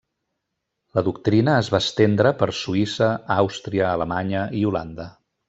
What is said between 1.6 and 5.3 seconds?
es va estendre per Suïssa, Àustria, Alemanya i Holanda.